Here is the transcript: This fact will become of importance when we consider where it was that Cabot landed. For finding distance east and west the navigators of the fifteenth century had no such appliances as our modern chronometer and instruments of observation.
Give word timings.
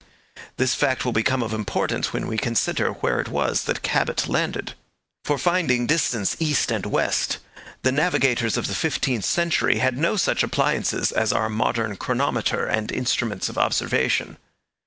This 0.57 0.73
fact 0.73 1.05
will 1.05 1.11
become 1.11 1.43
of 1.43 1.53
importance 1.53 2.11
when 2.11 2.25
we 2.25 2.35
consider 2.35 2.89
where 2.89 3.21
it 3.21 3.27
was 3.27 3.65
that 3.65 3.83
Cabot 3.83 4.27
landed. 4.27 4.73
For 5.23 5.37
finding 5.37 5.85
distance 5.85 6.35
east 6.39 6.71
and 6.71 6.87
west 6.87 7.37
the 7.83 7.91
navigators 7.91 8.57
of 8.57 8.65
the 8.65 8.73
fifteenth 8.73 9.25
century 9.25 9.77
had 9.77 9.99
no 9.99 10.15
such 10.15 10.41
appliances 10.41 11.11
as 11.11 11.31
our 11.31 11.49
modern 11.49 11.97
chronometer 11.97 12.65
and 12.65 12.91
instruments 12.91 13.47
of 13.47 13.59
observation. 13.59 14.37